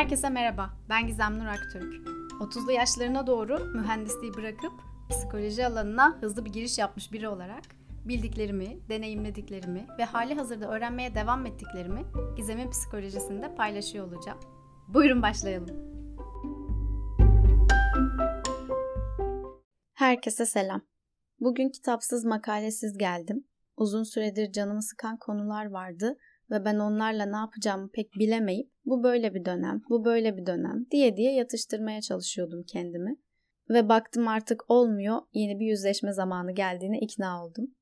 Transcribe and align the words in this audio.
Herkese 0.00 0.28
merhaba, 0.28 0.70
ben 0.88 1.06
Gizem 1.06 1.38
Nur 1.38 1.46
Aktürk. 1.46 1.94
30'lu 2.40 2.72
yaşlarına 2.72 3.26
doğru 3.26 3.58
mühendisliği 3.74 4.34
bırakıp 4.34 4.72
psikoloji 5.10 5.66
alanına 5.66 6.18
hızlı 6.20 6.44
bir 6.44 6.52
giriş 6.52 6.78
yapmış 6.78 7.12
biri 7.12 7.28
olarak 7.28 7.62
bildiklerimi, 8.04 8.88
deneyimlediklerimi 8.88 9.86
ve 9.98 10.04
hali 10.04 10.34
hazırda 10.34 10.70
öğrenmeye 10.70 11.14
devam 11.14 11.46
ettiklerimi 11.46 12.04
Gizem'in 12.36 12.70
psikolojisinde 12.70 13.54
paylaşıyor 13.54 14.06
olacağım. 14.08 14.38
Buyurun 14.88 15.22
başlayalım. 15.22 15.76
Herkese 19.94 20.46
selam. 20.46 20.82
Bugün 21.40 21.68
kitapsız 21.68 22.24
makalesiz 22.24 22.98
geldim. 22.98 23.44
Uzun 23.76 24.02
süredir 24.02 24.52
canımı 24.52 24.82
sıkan 24.82 25.16
konular 25.16 25.70
vardı 25.70 26.16
ve 26.50 26.64
ben 26.64 26.78
onlarla 26.78 27.26
ne 27.26 27.36
yapacağımı 27.36 27.90
pek 27.92 28.12
bilemeyip 28.14 28.70
bu 28.90 29.02
böyle 29.02 29.34
bir 29.34 29.44
dönem, 29.44 29.82
bu 29.90 30.04
böyle 30.04 30.36
bir 30.36 30.46
dönem 30.46 30.86
diye 30.90 31.16
diye 31.16 31.32
yatıştırmaya 31.32 32.00
çalışıyordum 32.00 32.62
kendimi. 32.62 33.16
Ve 33.70 33.88
baktım 33.88 34.28
artık 34.28 34.70
olmuyor, 34.70 35.18
yeni 35.32 35.58
bir 35.58 35.66
yüzleşme 35.66 36.12
zamanı 36.12 36.52
geldiğine 36.52 37.00
ikna 37.00 37.44
oldum. 37.44 37.74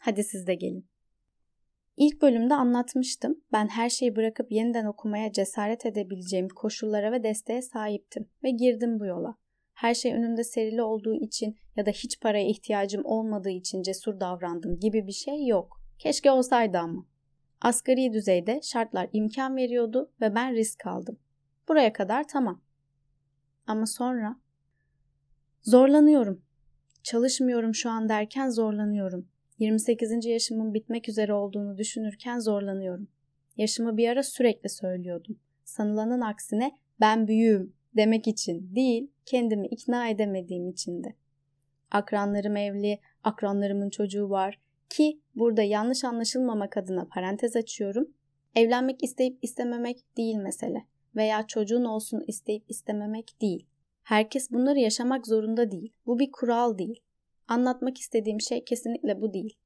Hadi 0.00 0.24
siz 0.24 0.46
de 0.46 0.54
gelin. 0.54 0.86
İlk 1.96 2.22
bölümde 2.22 2.54
anlatmıştım. 2.54 3.40
Ben 3.52 3.68
her 3.68 3.90
şeyi 3.90 4.16
bırakıp 4.16 4.52
yeniden 4.52 4.84
okumaya 4.84 5.32
cesaret 5.32 5.86
edebileceğim 5.86 6.48
koşullara 6.48 7.12
ve 7.12 7.22
desteğe 7.22 7.62
sahiptim 7.62 8.28
ve 8.44 8.50
girdim 8.50 9.00
bu 9.00 9.06
yola. 9.06 9.36
Her 9.74 9.94
şey 9.94 10.14
önümde 10.14 10.44
serili 10.44 10.82
olduğu 10.82 11.14
için 11.14 11.56
ya 11.76 11.86
da 11.86 11.90
hiç 11.90 12.20
paraya 12.20 12.48
ihtiyacım 12.48 13.04
olmadığı 13.04 13.50
için 13.50 13.82
cesur 13.82 14.20
davrandım 14.20 14.80
gibi 14.80 15.06
bir 15.06 15.12
şey 15.12 15.46
yok. 15.46 15.80
Keşke 15.98 16.30
olsaydı 16.30 16.78
ama. 16.78 17.06
Asgari 17.64 18.12
düzeyde 18.12 18.60
şartlar 18.62 19.08
imkan 19.12 19.56
veriyordu 19.56 20.10
ve 20.20 20.34
ben 20.34 20.54
risk 20.54 20.86
aldım. 20.86 21.18
Buraya 21.68 21.92
kadar 21.92 22.28
tamam. 22.28 22.62
Ama 23.66 23.86
sonra 23.86 24.36
zorlanıyorum. 25.62 26.42
Çalışmıyorum 27.02 27.74
şu 27.74 27.90
an 27.90 28.08
derken 28.08 28.48
zorlanıyorum. 28.48 29.28
28. 29.58 30.26
yaşımın 30.26 30.74
bitmek 30.74 31.08
üzere 31.08 31.32
olduğunu 31.32 31.78
düşünürken 31.78 32.38
zorlanıyorum. 32.38 33.08
Yaşımı 33.56 33.96
bir 33.96 34.08
ara 34.08 34.22
sürekli 34.22 34.68
söylüyordum. 34.68 35.38
Sanılanın 35.64 36.20
aksine 36.20 36.78
ben 37.00 37.28
büyüğüm 37.28 37.72
demek 37.96 38.28
için 38.28 38.74
değil, 38.74 39.10
kendimi 39.26 39.66
ikna 39.66 40.08
edemediğim 40.08 40.68
için 40.68 41.04
de. 41.04 41.14
Akranlarım 41.90 42.56
evli, 42.56 43.00
akranlarımın 43.22 43.90
çocuğu 43.90 44.30
var, 44.30 44.60
ki 44.96 45.20
burada 45.34 45.62
yanlış 45.62 46.04
anlaşılmamak 46.04 46.76
adına 46.76 47.04
parantez 47.04 47.56
açıyorum. 47.56 48.14
Evlenmek 48.54 49.04
isteyip 49.04 49.38
istememek 49.42 50.16
değil 50.16 50.36
mesele 50.36 50.84
veya 51.16 51.46
çocuğun 51.46 51.84
olsun 51.84 52.24
isteyip 52.26 52.70
istememek 52.70 53.40
değil. 53.40 53.66
Herkes 54.02 54.50
bunları 54.50 54.78
yaşamak 54.78 55.26
zorunda 55.26 55.70
değil. 55.70 55.92
Bu 56.06 56.18
bir 56.18 56.32
kural 56.32 56.78
değil. 56.78 57.00
Anlatmak 57.48 57.98
istediğim 57.98 58.40
şey 58.40 58.64
kesinlikle 58.64 59.20
bu 59.20 59.32
değil. 59.32 59.56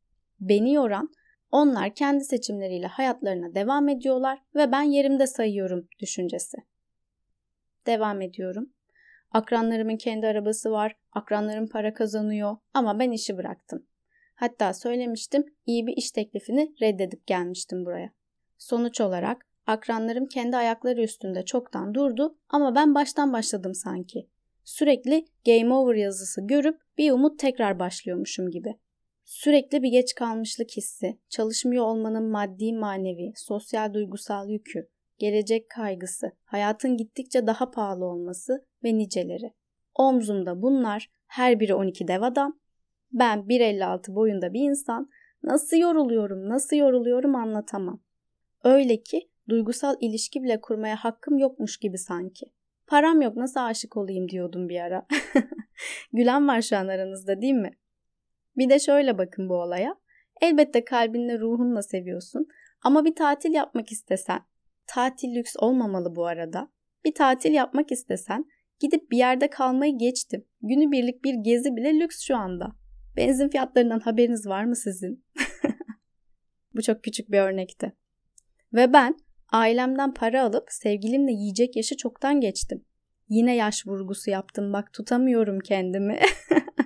Beni 0.40 0.74
yoran 0.74 1.10
onlar 1.52 1.94
kendi 1.94 2.24
seçimleriyle 2.24 2.86
hayatlarına 2.86 3.54
devam 3.54 3.88
ediyorlar 3.88 4.38
ve 4.54 4.72
ben 4.72 4.82
yerimde 4.82 5.26
sayıyorum 5.26 5.88
düşüncesi. 6.00 6.56
Devam 7.86 8.20
ediyorum. 8.22 8.72
Akranlarımın 9.30 9.96
kendi 9.96 10.26
arabası 10.26 10.70
var, 10.70 10.96
akranlarım 11.12 11.68
para 11.68 11.94
kazanıyor 11.94 12.56
ama 12.74 12.98
ben 12.98 13.10
işi 13.10 13.36
bıraktım. 13.36 13.86
Hatta 14.38 14.74
söylemiştim 14.74 15.44
iyi 15.66 15.86
bir 15.86 15.96
iş 15.96 16.10
teklifini 16.10 16.74
reddedip 16.82 17.26
gelmiştim 17.26 17.86
buraya. 17.86 18.10
Sonuç 18.58 19.00
olarak 19.00 19.46
akranlarım 19.66 20.26
kendi 20.26 20.56
ayakları 20.56 21.02
üstünde 21.02 21.44
çoktan 21.44 21.94
durdu 21.94 22.38
ama 22.48 22.74
ben 22.74 22.94
baştan 22.94 23.32
başladım 23.32 23.74
sanki. 23.74 24.28
Sürekli 24.64 25.24
game 25.46 25.74
over 25.74 25.94
yazısı 25.94 26.46
görüp 26.46 26.80
bir 26.98 27.10
umut 27.10 27.38
tekrar 27.38 27.78
başlıyormuşum 27.78 28.50
gibi. 28.50 28.78
Sürekli 29.24 29.82
bir 29.82 29.88
geç 29.88 30.14
kalmışlık 30.14 30.70
hissi, 30.70 31.18
çalışmıyor 31.28 31.84
olmanın 31.84 32.30
maddi 32.30 32.72
manevi, 32.72 33.32
sosyal 33.36 33.94
duygusal 33.94 34.48
yükü, 34.48 34.88
gelecek 35.18 35.70
kaygısı, 35.70 36.32
hayatın 36.44 36.96
gittikçe 36.96 37.46
daha 37.46 37.70
pahalı 37.70 38.04
olması 38.04 38.64
ve 38.84 38.98
niceleri. 38.98 39.52
Omzumda 39.94 40.62
bunlar, 40.62 41.10
her 41.26 41.60
biri 41.60 41.74
12 41.74 42.08
dev 42.08 42.22
adam, 42.22 42.58
ben 43.12 43.38
1.56 43.38 44.14
boyunda 44.14 44.52
bir 44.52 44.60
insan 44.60 45.10
nasıl 45.42 45.76
yoruluyorum, 45.76 46.48
nasıl 46.48 46.76
yoruluyorum 46.76 47.34
anlatamam. 47.34 48.00
Öyle 48.64 49.02
ki 49.02 49.30
duygusal 49.48 49.96
ilişki 50.00 50.42
bile 50.42 50.60
kurmaya 50.60 50.96
hakkım 50.96 51.38
yokmuş 51.38 51.76
gibi 51.76 51.98
sanki. 51.98 52.46
Param 52.86 53.22
yok 53.22 53.36
nasıl 53.36 53.60
aşık 53.60 53.96
olayım 53.96 54.28
diyordum 54.28 54.68
bir 54.68 54.80
ara. 54.80 55.06
Gülen 56.12 56.48
var 56.48 56.62
şu 56.62 56.76
an 56.76 56.88
aranızda 56.88 57.42
değil 57.42 57.54
mi? 57.54 57.70
Bir 58.56 58.70
de 58.70 58.78
şöyle 58.78 59.18
bakın 59.18 59.48
bu 59.48 59.54
olaya. 59.54 59.96
Elbette 60.40 60.84
kalbinle 60.84 61.38
ruhunla 61.38 61.82
seviyorsun 61.82 62.46
ama 62.82 63.04
bir 63.04 63.14
tatil 63.14 63.54
yapmak 63.54 63.92
istesen, 63.92 64.40
tatil 64.86 65.34
lüks 65.34 65.56
olmamalı 65.58 66.16
bu 66.16 66.26
arada. 66.26 66.68
Bir 67.04 67.14
tatil 67.14 67.52
yapmak 67.52 67.92
istesen 67.92 68.44
gidip 68.80 69.10
bir 69.10 69.16
yerde 69.16 69.50
kalmayı 69.50 69.98
geçtim. 69.98 70.44
Günübirlik 70.62 71.24
bir 71.24 71.34
gezi 71.34 71.76
bile 71.76 71.98
lüks 72.00 72.20
şu 72.20 72.36
anda. 72.36 72.72
Benzin 73.18 73.48
fiyatlarından 73.48 74.00
haberiniz 74.00 74.46
var 74.46 74.64
mı 74.64 74.76
sizin? 74.76 75.24
Bu 76.74 76.82
çok 76.82 77.04
küçük 77.04 77.30
bir 77.30 77.38
örnekti. 77.38 77.92
Ve 78.74 78.92
ben 78.92 79.18
ailemden 79.52 80.14
para 80.14 80.42
alıp 80.42 80.64
sevgilimle 80.70 81.32
yiyecek 81.32 81.76
yaşı 81.76 81.96
çoktan 81.96 82.40
geçtim. 82.40 82.84
Yine 83.28 83.56
yaş 83.56 83.86
vurgusu 83.86 84.30
yaptım 84.30 84.72
bak 84.72 84.92
tutamıyorum 84.92 85.60
kendimi. 85.60 86.18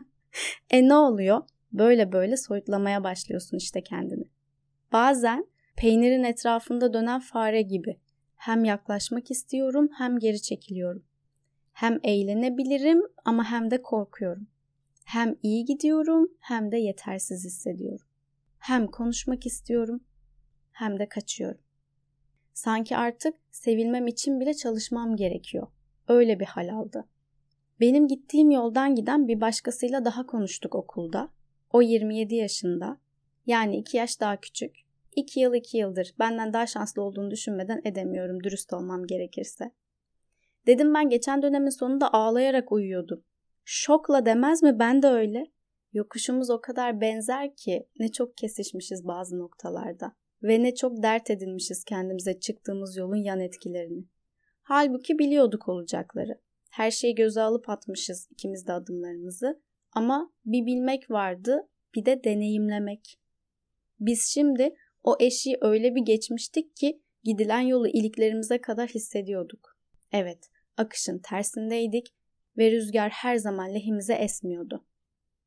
e 0.70 0.88
ne 0.88 0.94
oluyor? 0.94 1.43
Böyle 1.72 2.12
böyle 2.12 2.37
soyutlamaya 2.37 3.04
başlıyorsun 3.04 3.56
işte 3.56 3.82
kendini. 3.82 4.25
Bazen 4.93 5.47
peynirin 5.76 6.25
etrafında 6.25 6.93
dönen 6.93 7.20
fare 7.20 7.62
gibi 7.62 8.00
hem 8.37 8.64
yaklaşmak 8.64 9.31
istiyorum 9.31 9.88
hem 9.99 10.19
geri 10.19 10.43
çekiliyorum. 10.43 11.04
Hem 11.72 11.99
eğlenebilirim 12.03 13.03
ama 13.25 13.50
hem 13.50 13.70
de 13.70 13.82
korkuyorum. 13.82 14.47
Hem 15.04 15.36
iyi 15.42 15.64
gidiyorum 15.64 16.28
hem 16.40 16.72
de 16.72 16.76
yetersiz 16.76 17.44
hissediyorum. 17.44 18.06
Hem 18.58 18.86
konuşmak 18.86 19.46
istiyorum 19.46 20.00
hem 20.72 20.98
de 20.98 21.08
kaçıyorum. 21.08 21.60
Sanki 22.54 22.96
artık 22.96 23.34
sevilmem 23.50 24.06
için 24.06 24.40
bile 24.40 24.54
çalışmam 24.54 25.16
gerekiyor. 25.16 25.66
Öyle 26.08 26.40
bir 26.40 26.44
hal 26.44 26.68
aldı. 26.74 27.08
Benim 27.80 28.08
gittiğim 28.08 28.50
yoldan 28.50 28.94
giden 28.94 29.28
bir 29.28 29.40
başkasıyla 29.40 30.04
daha 30.04 30.26
konuştuk 30.26 30.74
okulda. 30.74 31.28
O 31.70 31.82
27 31.82 32.34
yaşında. 32.34 32.98
Yani 33.46 33.76
2 33.76 33.96
yaş 33.96 34.20
daha 34.20 34.36
küçük. 34.36 34.76
2 35.16 35.40
yıl 35.40 35.54
2 35.54 35.78
yıldır 35.78 36.14
benden 36.19 36.52
daha 36.52 36.66
şanslı 36.66 37.02
olduğunu 37.02 37.30
düşünmeden 37.30 37.80
edemiyorum 37.84 38.44
dürüst 38.44 38.72
olmam 38.72 39.06
gerekirse. 39.06 39.70
Dedim 40.66 40.94
ben 40.94 41.08
geçen 41.08 41.42
dönemin 41.42 41.70
sonunda 41.70 42.12
ağlayarak 42.12 42.72
uyuyordum. 42.72 43.24
Şokla 43.64 44.26
demez 44.26 44.62
mi? 44.62 44.78
Ben 44.78 45.02
de 45.02 45.06
öyle. 45.06 45.46
Yokuşumuz 45.92 46.50
o 46.50 46.60
kadar 46.60 47.00
benzer 47.00 47.56
ki 47.56 47.88
ne 47.98 48.12
çok 48.12 48.36
kesişmişiz 48.36 49.06
bazı 49.06 49.38
noktalarda 49.38 50.12
ve 50.42 50.62
ne 50.62 50.74
çok 50.74 51.02
dert 51.02 51.30
edinmişiz 51.30 51.84
kendimize 51.84 52.40
çıktığımız 52.40 52.96
yolun 52.96 53.24
yan 53.24 53.40
etkilerini. 53.40 54.04
Halbuki 54.62 55.18
biliyorduk 55.18 55.68
olacakları. 55.68 56.40
Her 56.70 56.90
şeyi 56.90 57.14
göze 57.14 57.40
alıp 57.40 57.68
atmışız 57.68 58.28
ikimiz 58.30 58.66
de 58.66 58.72
adımlarımızı 58.72 59.62
ama 59.92 60.32
bir 60.44 60.66
bilmek 60.66 61.10
vardı, 61.10 61.68
bir 61.94 62.04
de 62.04 62.24
deneyimlemek. 62.24 63.18
Biz 64.00 64.26
şimdi 64.34 64.75
o 65.02 65.16
eşiği 65.20 65.58
öyle 65.60 65.94
bir 65.94 66.04
geçmiştik 66.04 66.76
ki 66.76 67.02
gidilen 67.25 67.60
yolu 67.60 67.88
iliklerimize 67.88 68.60
kadar 68.60 68.88
hissediyorduk. 68.88 69.78
Evet, 70.12 70.50
akışın 70.76 71.19
tersindeydik 71.19 72.14
ve 72.58 72.70
rüzgar 72.70 73.10
her 73.10 73.37
zaman 73.37 73.75
lehimize 73.75 74.14
esmiyordu. 74.14 74.84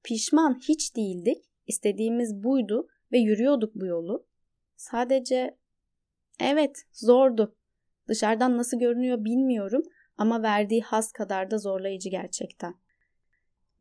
Pişman 0.03 0.59
hiç 0.67 0.95
değildik, 0.95 1.37
istediğimiz 1.67 2.43
buydu 2.43 2.87
ve 3.11 3.17
yürüyorduk 3.17 3.75
bu 3.75 3.85
yolu. 3.85 4.27
Sadece 4.75 5.57
evet 6.39 6.85
zordu. 6.91 7.55
Dışarıdan 8.07 8.57
nasıl 8.57 8.79
görünüyor 8.79 9.23
bilmiyorum 9.23 9.83
ama 10.17 10.43
verdiği 10.43 10.81
has 10.81 11.11
kadar 11.11 11.51
da 11.51 11.57
zorlayıcı 11.57 12.09
gerçekten. 12.09 12.75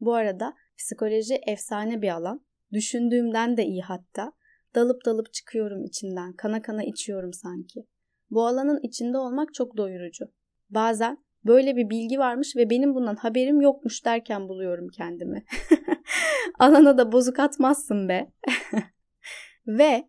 Bu 0.01 0.15
arada 0.15 0.55
psikoloji 0.79 1.35
efsane 1.47 2.03
bir 2.03 2.09
alan. 2.09 2.47
Düşündüğümden 2.73 3.57
de 3.57 3.65
iyi 3.65 3.83
hatta. 3.83 4.33
Dalıp 4.75 5.05
dalıp 5.05 5.33
çıkıyorum 5.33 5.85
içinden, 5.85 6.33
kana 6.33 6.63
kana 6.63 6.85
içiyorum 6.85 7.33
sanki. 7.33 7.87
Bu 8.31 8.47
alanın 8.47 8.81
içinde 8.83 9.19
olmak 9.19 9.55
çok 9.55 9.77
doyurucu. 9.77 10.25
Bazen 10.71 11.25
böyle 11.47 11.77
bir 11.77 11.91
bilgi 11.91 12.19
varmış 12.19 12.57
ve 12.57 12.71
benim 12.71 12.95
bundan 12.95 13.17
haberim 13.17 13.61
yokmuş 13.61 14.05
derken 14.05 14.49
buluyorum 14.49 14.89
kendimi. 14.89 15.45
Alana 16.59 16.99
da 16.99 17.13
bozuk 17.13 17.39
atmazsın 17.39 18.09
be. 18.09 18.33
ve 19.67 20.09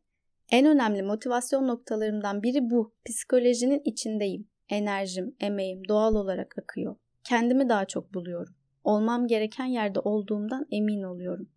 en 0.51 0.65
önemli 0.65 1.03
motivasyon 1.03 1.67
noktalarımdan 1.67 2.43
biri 2.43 2.69
bu. 2.69 2.93
Psikolojinin 3.05 3.81
içindeyim. 3.85 4.47
Enerjim, 4.69 5.35
emeğim 5.39 5.87
doğal 5.87 6.15
olarak 6.15 6.57
akıyor. 6.57 6.95
Kendimi 7.23 7.69
daha 7.69 7.85
çok 7.85 8.13
buluyorum. 8.13 8.55
Olmam 8.83 9.27
gereken 9.27 9.65
yerde 9.65 9.99
olduğumdan 9.99 10.65
emin 10.71 11.03
oluyorum. 11.03 11.49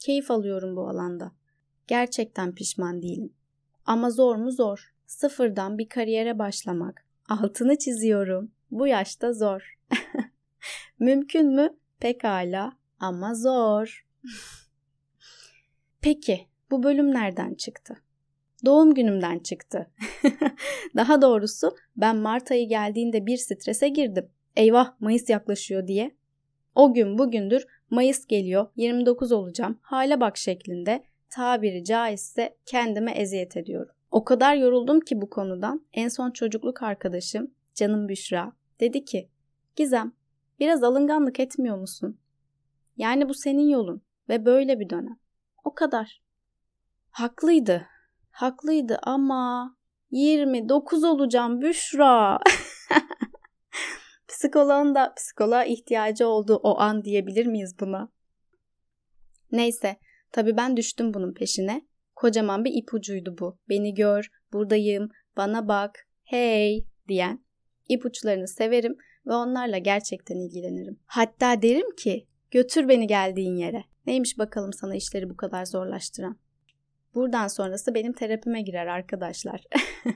Keyif 0.00 0.30
alıyorum 0.30 0.76
bu 0.76 0.88
alanda. 0.88 1.32
Gerçekten 1.86 2.54
pişman 2.54 3.02
değilim. 3.02 3.32
Ama 3.84 4.10
zor 4.10 4.36
mu 4.36 4.50
zor. 4.50 4.94
Sıfırdan 5.06 5.78
bir 5.78 5.88
kariyere 5.88 6.38
başlamak. 6.38 7.06
Altını 7.28 7.78
çiziyorum. 7.78 8.52
Bu 8.70 8.86
yaşta 8.86 9.32
zor. 9.32 9.74
Mümkün 10.98 11.54
mü? 11.54 11.76
Pekala 12.00 12.72
ama 13.00 13.34
zor. 13.34 14.06
Peki 16.00 16.46
bu 16.70 16.82
bölüm 16.82 17.14
nereden 17.14 17.54
çıktı? 17.54 17.96
Doğum 18.64 18.94
günümden 18.94 19.38
çıktı. 19.38 19.90
Daha 20.96 21.22
doğrusu 21.22 21.76
ben 21.96 22.16
Mart 22.16 22.50
ayı 22.50 22.68
geldiğinde 22.68 23.26
bir 23.26 23.36
strese 23.36 23.88
girdim. 23.88 24.28
Eyvah 24.56 25.00
Mayıs 25.00 25.30
yaklaşıyor 25.30 25.86
diye. 25.86 26.16
O 26.74 26.94
gün 26.94 27.18
bugündür 27.18 27.66
Mayıs 27.90 28.26
geliyor 28.26 28.66
29 28.76 29.32
olacağım 29.32 29.78
hale 29.82 30.20
bak 30.20 30.36
şeklinde 30.36 31.04
tabiri 31.30 31.84
caizse 31.84 32.56
kendime 32.66 33.12
eziyet 33.12 33.56
ediyorum. 33.56 33.94
O 34.10 34.24
kadar 34.24 34.54
yoruldum 34.56 35.00
ki 35.00 35.20
bu 35.20 35.30
konudan 35.30 35.86
en 35.92 36.08
son 36.08 36.30
çocukluk 36.30 36.82
arkadaşım 36.82 37.54
canım 37.76 38.08
Büşra 38.08 38.52
dedi 38.80 39.04
ki 39.04 39.30
Gizem 39.76 40.12
biraz 40.60 40.82
alınganlık 40.82 41.40
etmiyor 41.40 41.78
musun? 41.78 42.20
Yani 42.96 43.28
bu 43.28 43.34
senin 43.34 43.68
yolun 43.68 44.02
ve 44.28 44.46
böyle 44.46 44.80
bir 44.80 44.90
dönem. 44.90 45.18
O 45.64 45.74
kadar. 45.74 46.22
Haklıydı. 47.10 47.86
Haklıydı 48.30 48.98
ama 49.02 49.76
29 50.10 51.04
olacağım 51.04 51.60
Büşra. 51.60 52.38
Psikoloğun 54.28 54.94
da 54.94 55.14
psikoloğa 55.16 55.64
ihtiyacı 55.64 56.28
olduğu 56.28 56.56
o 56.56 56.78
an 56.78 57.04
diyebilir 57.04 57.46
miyiz 57.46 57.76
buna? 57.80 58.08
Neyse, 59.52 59.96
tabii 60.32 60.56
ben 60.56 60.76
düştüm 60.76 61.14
bunun 61.14 61.34
peşine. 61.34 61.86
Kocaman 62.14 62.64
bir 62.64 62.72
ipucuydu 62.74 63.38
bu. 63.38 63.58
Beni 63.68 63.94
gör, 63.94 64.28
buradayım, 64.52 65.08
bana 65.36 65.68
bak, 65.68 66.06
hey 66.24 66.86
diyen. 67.08 67.45
İpuçlarını 67.88 68.48
severim 68.48 68.96
ve 69.26 69.32
onlarla 69.32 69.78
gerçekten 69.78 70.36
ilgilenirim. 70.36 70.98
Hatta 71.06 71.62
derim 71.62 71.96
ki 71.96 72.26
götür 72.50 72.88
beni 72.88 73.06
geldiğin 73.06 73.56
yere. 73.56 73.84
Neymiş 74.06 74.38
bakalım 74.38 74.72
sana 74.72 74.94
işleri 74.94 75.30
bu 75.30 75.36
kadar 75.36 75.64
zorlaştıran? 75.64 76.38
Buradan 77.14 77.48
sonrası 77.48 77.94
benim 77.94 78.12
terapime 78.12 78.62
girer 78.62 78.86
arkadaşlar. 78.86 79.64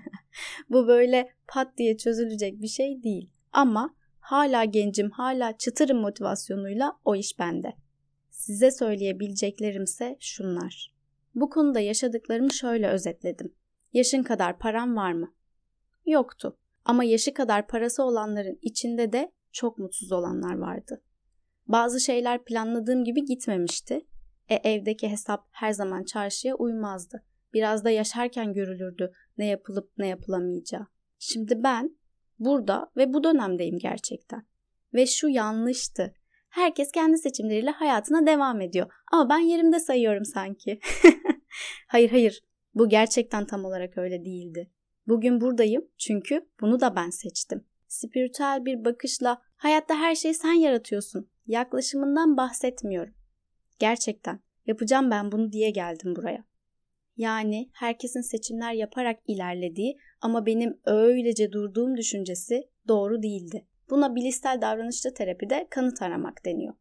bu 0.70 0.87
böyle 0.87 1.31
pat 1.49 1.78
diye 1.78 1.96
çözülecek 1.96 2.62
bir 2.62 2.69
şey 2.69 3.02
değil. 3.02 3.31
Ama 3.52 3.94
hala 4.20 4.64
gencim, 4.64 5.11
hala 5.11 5.58
çıtırım 5.58 5.99
motivasyonuyla 6.00 6.93
o 7.05 7.16
iş 7.16 7.38
bende. 7.38 7.73
Size 8.31 8.70
söyleyebileceklerimse 8.70 10.16
şunlar. 10.20 10.94
Bu 11.34 11.50
konuda 11.50 11.81
yaşadıklarımı 11.81 12.52
şöyle 12.52 12.88
özetledim. 12.88 13.55
Yaşın 13.93 14.23
kadar 14.23 14.58
param 14.58 14.96
var 14.96 15.12
mı? 15.12 15.34
Yoktu. 16.06 16.56
Ama 16.90 17.04
yaşı 17.04 17.34
kadar 17.34 17.66
parası 17.66 18.02
olanların 18.02 18.58
içinde 18.62 19.12
de 19.12 19.32
çok 19.52 19.78
mutsuz 19.78 20.12
olanlar 20.12 20.58
vardı. 20.58 21.02
Bazı 21.66 22.00
şeyler 22.00 22.44
planladığım 22.44 23.04
gibi 23.04 23.25
gitmemişti. 23.25 24.06
E 24.48 24.54
evdeki 24.54 25.08
hesap 25.08 25.48
her 25.50 25.72
zaman 25.72 26.04
çarşıya 26.04 26.54
uymazdı. 26.54 27.25
Biraz 27.54 27.84
da 27.84 27.90
yaşarken 27.90 28.52
görülürdü 28.52 29.12
ne 29.38 29.46
yapılıp 29.46 29.92
ne 29.98 30.08
yapılamayacağı. 30.08 30.87
Şimdi 31.19 31.62
ben 31.62 31.98
burada 32.38 32.90
ve 32.96 33.12
bu 33.12 33.25
dönemdeyim 33.25 33.78
gerçekten. 33.78 34.46
Ve 34.94 35.06
şu 35.06 35.28
yanlıştı. 35.28 36.14
Herkes 36.48 36.92
kendi 36.92 37.19
seçimleriyle 37.19 37.70
hayatına 37.70 38.26
devam 38.26 38.60
ediyor. 38.60 38.92
Ama 39.12 39.28
ben 39.28 39.38
yerimde 39.38 39.81
sayıyorum 39.81 40.25
sanki. 40.25 40.81
hayır 41.87 42.10
hayır. 42.10 42.40
Bu 42.75 42.88
gerçekten 42.88 43.46
tam 43.46 43.64
olarak 43.64 43.98
öyle 43.98 44.25
değildi. 44.25 44.70
Bugün 45.11 45.41
buradayım 45.41 45.89
çünkü 45.99 46.49
bunu 46.61 46.81
da 46.81 46.97
ben 46.97 47.11
seçtim. 47.11 47.65
Spiritüel 47.89 48.65
bir 48.65 48.85
bakışla 48.85 49.43
hayatta 49.57 49.95
her 49.95 50.15
şeyi 50.15 50.35
sen 50.35 50.53
yaratıyorsun 50.53 51.31
yaklaşımından 51.47 52.37
bahsetmiyorum. 52.37 53.15
Gerçekten 53.79 54.41
yapacağım 54.67 55.11
ben 55.11 55.33
bunu 55.33 55.53
diye 55.53 55.71
geldim 55.71 56.17
buraya. 56.17 56.45
Yani 57.17 57.71
herkesin 57.73 58.21
seçimler 58.21 58.73
yaparak 58.73 59.19
ilerlediği 59.27 59.99
ama 60.21 60.47
benim 60.47 60.81
öylece 60.85 61.53
durduğum 61.53 61.97
düşüncesi 61.97 62.69
doğru 62.89 63.23
değildi. 63.23 63.67
Buna 63.91 64.15
bilişsel 64.15 64.61
davranışçı 64.61 65.15
terapide 65.15 65.67
kanıt 65.71 66.03
aramak 66.03 66.45
deniyor. 66.45 66.75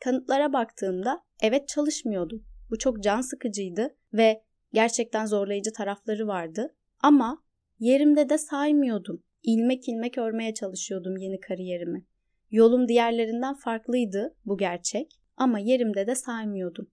Kanıtlara 0.00 0.52
baktığımda 0.52 1.22
evet 1.42 1.68
çalışmıyordum. 1.68 2.44
Bu 2.70 2.78
çok 2.78 3.02
can 3.02 3.20
sıkıcıydı 3.20 3.96
ve 4.12 4.42
gerçekten 4.72 5.26
zorlayıcı 5.26 5.72
tarafları 5.72 6.26
vardı. 6.26 6.74
Ama 7.00 7.45
yerimde 7.78 8.28
de 8.28 8.38
saymıyordum. 8.38 9.22
İlmek 9.42 9.88
ilmek 9.88 10.18
örmeye 10.18 10.54
çalışıyordum 10.54 11.16
yeni 11.16 11.40
kariyerimi. 11.40 12.04
Yolum 12.50 12.88
diğerlerinden 12.88 13.54
farklıydı 13.54 14.34
bu 14.44 14.58
gerçek 14.58 15.20
ama 15.36 15.58
yerimde 15.58 16.06
de 16.06 16.14
saymıyordum. 16.14 16.90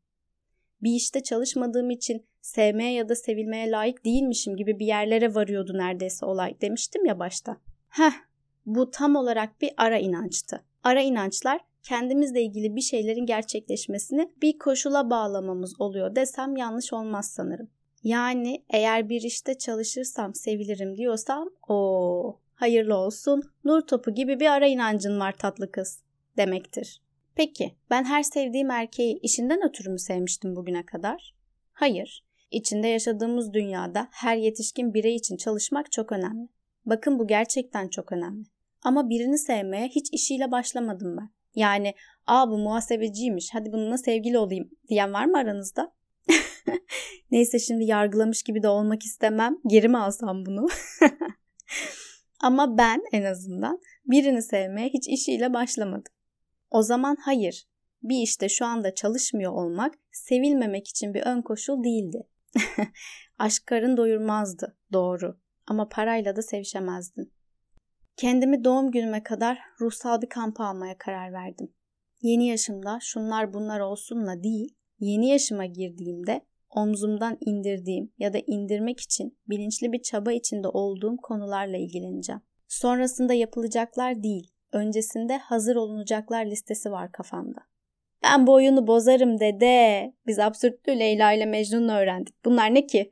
Bir 0.81 0.91
işte 0.91 1.24
çalışmadığım 1.24 1.89
için 1.89 2.25
sevmeye 2.41 2.94
ya 2.94 3.09
da 3.09 3.15
sevilmeye 3.15 3.71
layık 3.71 4.06
değilmişim 4.06 4.56
gibi 4.56 4.80
bir 4.80 4.85
yerlere 4.85 5.35
varıyordu 5.35 5.77
neredeyse 5.77 6.25
olay 6.25 6.62
demiştim 6.62 7.06
ya 7.06 7.19
başta. 7.19 7.57
Heh, 7.89 8.13
bu 8.65 8.91
tam 8.91 9.15
olarak 9.15 9.62
bir 9.62 9.71
ara 9.77 9.97
inançtı. 9.97 10.63
Ara 10.83 11.01
inançlar 11.01 11.59
kendimizle 11.83 12.41
ilgili 12.41 12.75
bir 12.75 12.81
şeylerin 12.81 13.25
gerçekleşmesini 13.25 14.31
bir 14.41 14.57
koşula 14.57 15.09
bağlamamız 15.09 15.81
oluyor 15.81 16.15
desem 16.15 16.56
yanlış 16.56 16.94
olmaz 16.94 17.31
sanırım. 17.31 17.69
Yani 18.03 18.63
eğer 18.69 19.09
bir 19.09 19.21
işte 19.21 19.57
çalışırsam 19.57 20.35
sevilirim 20.35 20.97
diyorsam 20.97 21.50
o 21.67 22.39
hayırlı 22.55 22.95
olsun, 22.95 23.44
nur 23.63 23.81
topu 23.81 24.13
gibi 24.13 24.39
bir 24.39 24.51
ara 24.51 24.67
inancın 24.67 25.19
var 25.19 25.38
tatlı 25.38 25.71
kız 25.71 26.03
demektir. 26.38 27.01
Peki 27.35 27.75
ben 27.89 28.03
her 28.03 28.23
sevdiğim 28.23 28.71
erkeği 28.71 29.19
işinden 29.19 29.69
ötürü 29.69 29.89
mü 29.89 30.00
sevmiştim 30.00 30.55
bugüne 30.55 30.85
kadar? 30.85 31.35
Hayır. 31.73 32.23
İçinde 32.51 32.88
yaşadığımız 32.88 33.53
dünyada 33.53 34.07
her 34.11 34.38
yetişkin 34.38 34.94
birey 34.94 35.16
için 35.16 35.37
çalışmak 35.37 35.92
çok 35.92 36.11
önemli. 36.11 36.47
Bakın 36.85 37.19
bu 37.19 37.28
gerçekten 37.28 37.87
çok 37.87 38.11
önemli. 38.11 38.45
Ama 38.83 39.09
birini 39.09 39.37
sevmeye 39.37 39.87
hiç 39.87 40.13
işiyle 40.13 40.51
başlamadım 40.51 41.18
ben. 41.18 41.30
Yani 41.56 41.94
aa 42.28 42.49
bu 42.49 42.57
muhasebeciymiş 42.57 43.49
hadi 43.54 43.71
bununla 43.71 43.97
sevgili 43.97 44.37
olayım 44.37 44.69
diyen 44.89 45.13
var 45.13 45.25
mı 45.25 45.37
aranızda? 45.37 45.92
Neyse 47.31 47.59
şimdi 47.59 47.83
yargılamış 47.83 48.43
gibi 48.43 48.63
de 48.63 48.67
olmak 48.67 49.03
istemem. 49.03 49.57
Geri 49.67 49.89
mi 49.89 49.97
alsam 49.97 50.45
bunu? 50.45 50.67
Ama 52.41 52.77
ben 52.77 53.01
en 53.11 53.23
azından 53.23 53.79
birini 54.05 54.41
sevmeye 54.41 54.89
hiç 54.89 55.07
işiyle 55.07 55.53
başlamadım. 55.53 56.13
O 56.71 56.81
zaman 56.81 57.17
hayır, 57.25 57.67
bir 58.03 58.21
işte 58.21 58.49
şu 58.49 58.65
anda 58.65 58.95
çalışmıyor 58.95 59.51
olmak 59.51 59.93
sevilmemek 60.11 60.87
için 60.87 61.13
bir 61.13 61.21
ön 61.21 61.41
koşul 61.41 61.83
değildi. 61.83 62.27
Aşk 63.37 63.67
karın 63.67 63.97
doyurmazdı, 63.97 64.77
doğru. 64.93 65.39
Ama 65.67 65.89
parayla 65.89 66.35
da 66.35 66.41
sevişemezdin. 66.41 67.33
Kendimi 68.17 68.63
doğum 68.63 68.91
günüme 68.91 69.23
kadar 69.23 69.59
ruhsal 69.81 70.21
bir 70.21 70.29
kampa 70.29 70.65
almaya 70.65 70.97
karar 70.97 71.33
verdim. 71.33 71.73
Yeni 72.21 72.47
yaşımda 72.47 72.99
şunlar 73.01 73.53
bunlar 73.53 73.79
olsunla 73.79 74.43
değil, 74.43 74.75
yeni 74.99 75.29
yaşıma 75.29 75.65
girdiğimde 75.65 76.45
omzumdan 76.77 77.37
indirdiğim 77.45 78.11
ya 78.18 78.33
da 78.33 78.37
indirmek 78.47 78.99
için 78.99 79.37
bilinçli 79.49 79.92
bir 79.92 80.01
çaba 80.01 80.31
içinde 80.31 80.68
olduğum 80.68 81.18
konularla 81.18 81.77
ilgileneceğim. 81.77 82.42
Sonrasında 82.68 83.33
yapılacaklar 83.33 84.23
değil, 84.23 84.51
öncesinde 84.71 85.37
hazır 85.37 85.75
olunacaklar 85.75 86.45
listesi 86.45 86.92
var 86.92 87.11
kafamda. 87.11 87.59
Ben 88.23 88.47
bu 88.47 88.53
oyunu 88.53 88.87
bozarım 88.87 89.39
dede. 89.39 90.13
Biz 90.27 90.39
absürtlü 90.39 90.99
Leyla 90.99 91.31
ile 91.31 91.45
Mecnun'u 91.45 91.92
öğrendik. 91.92 92.45
Bunlar 92.45 92.73
ne 92.73 92.85
ki? 92.85 93.11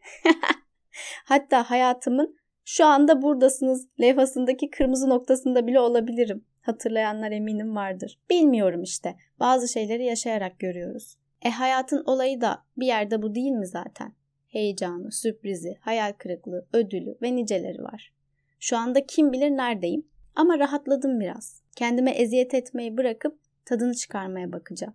Hatta 1.25 1.70
hayatımın 1.70 2.36
şu 2.65 2.86
anda 2.86 3.22
buradasınız 3.22 3.88
levhasındaki 4.01 4.70
kırmızı 4.70 5.10
noktasında 5.10 5.68
bile 5.68 5.80
olabilirim. 5.80 6.46
Hatırlayanlar 6.62 7.32
eminim 7.32 7.75
vardır. 7.75 8.20
Bilmiyorum 8.30 8.84
işte. 8.84 9.15
Bazı 9.39 9.68
şeyleri 9.68 10.06
yaşayarak 10.06 10.60
görüyoruz. 10.60 11.18
E 11.42 11.50
hayatın 11.50 12.04
olayı 12.06 12.42
da 12.42 12.64
bir 12.78 12.88
yerde 12.88 13.22
bu 13.22 13.36
değil 13.36 13.52
mi 13.52 13.68
zaten? 13.68 14.14
Heyecanı, 14.48 15.12
sürprizi, 15.12 15.78
hayal 15.82 16.14
kırıklığı, 16.14 16.68
ödülü 16.74 17.18
ve 17.22 17.36
niceleri 17.36 17.84
var. 17.84 18.14
Şu 18.60 18.78
anda 18.78 19.06
kim 19.06 19.32
bilir 19.32 19.50
neredeyim 19.50 20.08
ama 20.36 20.60
rahatladım 20.60 21.20
biraz. 21.20 21.62
Kendime 21.76 22.12
eziyet 22.12 22.54
etmeyi 22.54 22.98
bırakıp 22.98 23.40
tadını 23.66 23.94
çıkarmaya 23.94 24.52
bakacağım. 24.54 24.94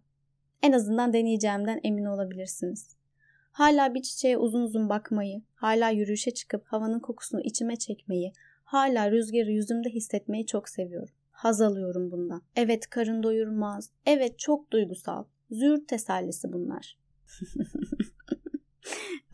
En 0.62 0.72
azından 0.72 1.12
deneyeceğimden 1.12 1.80
emin 1.84 2.04
olabilirsiniz. 2.04 2.96
Hala 3.52 3.94
bir 3.94 4.02
çiçeğe 4.02 4.38
uzun 4.38 4.62
uzun 4.62 4.88
bakmayı, 4.88 5.42
hala 5.54 5.90
yürüyüşe 5.90 6.30
çıkıp 6.30 6.66
havanın 6.66 7.00
kokusunu 7.00 7.40
içime 7.40 7.76
çekmeyi, 7.76 8.32
hala 8.64 9.10
rüzgarı 9.10 9.50
yüzümde 9.50 9.88
hissetmeyi 9.88 10.46
çok 10.46 10.68
seviyorum. 10.68 11.14
Haz 11.30 11.60
alıyorum 11.60 12.10
bundan. 12.10 12.42
Evet 12.56 12.90
karın 12.90 13.22
doyurmaz. 13.22 13.90
Evet 14.06 14.38
çok 14.38 14.70
duygusal. 14.70 15.24
Züğürt 15.50 15.88
tesellisi 15.88 16.52
bunlar. 16.52 16.98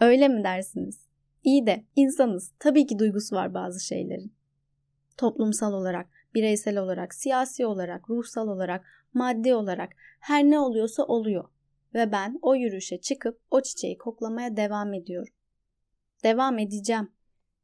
Öyle 0.01 0.29
mi 0.29 0.45
dersiniz? 0.45 1.07
İyi 1.45 1.67
de 1.67 1.85
insanız. 1.97 2.53
Tabii 2.59 2.87
ki 2.87 2.99
duygusu 2.99 3.37
var 3.37 3.55
bazı 3.55 3.87
şeylerin. 3.87 4.33
Toplumsal 5.17 5.73
olarak, 5.73 6.07
bireysel 6.35 6.79
olarak, 6.79 7.15
siyasi 7.15 7.67
olarak, 7.67 8.11
ruhsal 8.11 8.49
olarak, 8.49 8.85
maddi 9.15 9.55
olarak 9.55 9.93
her 10.21 10.45
ne 10.45 10.59
oluyorsa 10.59 11.05
oluyor. 11.05 11.49
Ve 11.95 12.13
ben 12.13 12.39
o 12.43 12.55
yürüyüşe 12.55 13.01
çıkıp 13.01 13.41
o 13.51 13.63
çiçeği 13.63 13.99
koklamaya 13.99 14.57
devam 14.57 14.95
ediyorum. 14.95 15.35
Devam 16.25 16.59
edeceğim. 16.59 17.13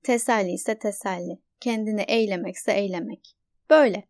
Teselli 0.03 0.51
ise 0.51 0.79
teselli. 0.79 1.39
Kendini 1.61 2.03
eylemekse 2.03 2.73
eylemek. 2.73 3.37
Böyle. 3.71 4.09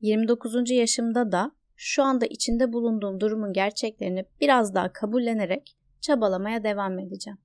29. 0.00 0.70
yaşımda 0.70 1.32
da 1.32 1.52
şu 1.76 2.02
anda 2.02 2.26
içinde 2.26 2.72
bulunduğum 2.72 3.20
durumun 3.20 3.52
gerçeklerini 3.52 4.24
biraz 4.40 4.74
daha 4.74 4.92
kabullenerek 4.92 5.76
çabalamaya 6.00 6.64
devam 6.64 6.98
edeceğim. 6.98 7.38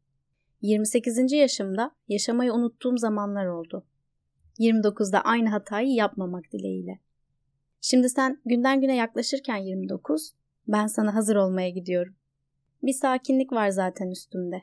28. 0.61 1.31
yaşımda 1.31 1.91
yaşamayı 2.07 2.53
unuttuğum 2.53 2.97
zamanlar 2.97 3.45
oldu. 3.45 3.85
29'da 4.59 5.21
aynı 5.21 5.49
hatayı 5.49 5.93
yapmamak 5.93 6.51
dileğiyle. 6.51 6.99
Şimdi 7.81 8.09
sen 8.09 8.41
günden 8.45 8.81
güne 8.81 8.95
yaklaşırken 8.95 9.57
29, 9.57 10.33
ben 10.67 10.87
sana 10.87 11.15
hazır 11.15 11.35
olmaya 11.35 11.69
gidiyorum. 11.69 12.15
Bir 12.83 12.93
sakinlik 12.93 13.51
var 13.51 13.69
zaten 13.69 14.09
üstümde. 14.09 14.61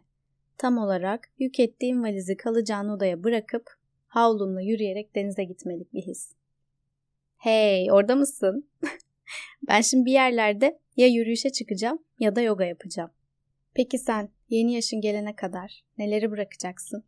Tam 0.58 0.78
olarak 0.78 1.28
yük 1.38 1.60
ettiğim 1.60 2.02
valizi 2.02 2.37
kalacağın 2.37 2.88
odaya 2.88 3.25
bırakıp 3.25 3.70
havlumla 4.06 4.60
yürüyerek 4.60 5.14
denize 5.14 5.44
gitmelik 5.44 5.92
bir 5.92 6.02
his. 6.02 6.32
Hey 7.37 7.92
orada 7.92 8.16
mısın? 8.16 8.68
ben 9.68 9.80
şimdi 9.80 10.04
bir 10.04 10.12
yerlerde 10.12 10.78
ya 10.97 11.06
yürüyüşe 11.06 11.50
çıkacağım 11.50 11.99
ya 12.18 12.37
da 12.37 12.40
yoga 12.40 12.64
yapacağım. 12.64 13.11
Peki 13.75 13.99
sen 13.99 14.28
yeni 14.49 14.75
yaşın 14.75 15.00
gelene 15.00 15.37
kadar 15.37 15.82
neleri 15.99 16.30
bırakacaksın? 16.30 17.04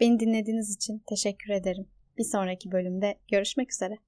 Beni 0.00 0.20
dinlediğiniz 0.20 0.76
için 0.76 1.02
teşekkür 1.06 1.50
ederim. 1.50 1.86
Bir 2.18 2.24
sonraki 2.24 2.72
bölümde 2.72 3.18
görüşmek 3.30 3.72
üzere. 3.72 3.98